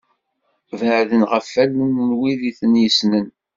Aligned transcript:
Beɛden 0.79 1.21
ɣef 1.31 1.47
wallen 1.55 1.93
n 2.07 2.09
wid 2.19 2.41
i 2.49 2.51
ten-yessnen. 2.59 3.27